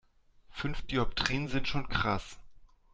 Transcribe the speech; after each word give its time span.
Fünf 0.49 0.81
Dioptrien 0.87 1.47
sind 1.47 1.67
schon 1.67 1.87
krass. 1.87 2.39